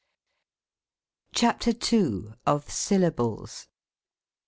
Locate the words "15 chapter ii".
1.35-2.33